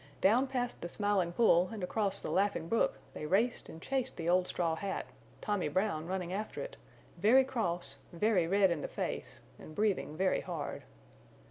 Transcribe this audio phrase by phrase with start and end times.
[0.19, 4.27] Down past the Smiling Pool and across the Laughing Brook they raced and chased the
[4.27, 5.05] old straw hat,
[5.41, 6.75] Tommy Brown running after it,
[7.17, 10.85] very cross, very red in the face, and breathing very hard.